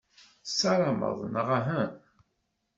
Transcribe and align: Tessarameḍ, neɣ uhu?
Tessarameḍ, 0.43 1.19
neɣ 1.33 1.47
uhu? 1.57 1.83